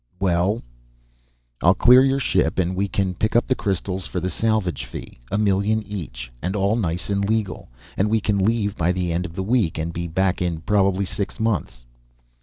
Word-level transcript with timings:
"Well?" 0.19 0.63
"I'll 1.61 1.75
clear 1.75 2.03
your 2.03 2.17
ship 2.19 2.57
and 2.57 2.75
we 2.75 2.87
can 2.87 3.13
pick 3.13 3.35
up 3.35 3.45
the 3.45 3.53
crystals 3.53 4.07
for 4.07 4.19
the 4.19 4.31
salvage 4.31 4.85
fee. 4.85 5.19
A 5.29 5.37
million 5.37 5.83
each, 5.83 6.31
and 6.41 6.55
all 6.55 6.75
nice 6.75 7.11
and 7.11 7.23
legal. 7.23 7.69
We 8.03 8.19
can 8.19 8.39
leave 8.39 8.75
by 8.75 8.93
the 8.93 9.13
end 9.13 9.27
of 9.27 9.35
the 9.35 9.43
week 9.43 9.77
and 9.77 9.93
be 9.93 10.07
back 10.07 10.41
in 10.41 10.61
probably 10.61 11.05
six 11.05 11.39
months." 11.39 11.85